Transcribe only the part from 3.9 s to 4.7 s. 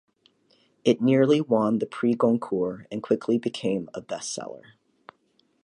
a bestseller.